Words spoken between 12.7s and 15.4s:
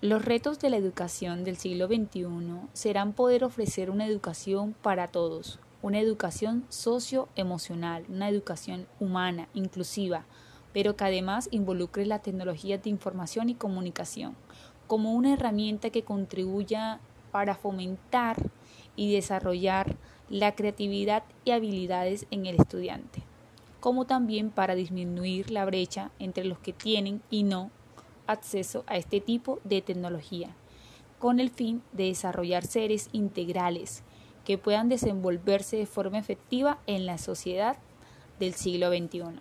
de información y comunicación como una